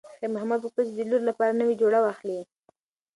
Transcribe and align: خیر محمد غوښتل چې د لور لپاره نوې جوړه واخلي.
خیر 0.17 0.29
محمد 0.35 0.59
غوښتل 0.63 0.85
چې 0.89 0.95
د 0.97 1.01
لور 1.11 1.21
لپاره 1.29 1.57
نوې 1.61 1.75
جوړه 1.81 1.99
واخلي. 2.01 2.39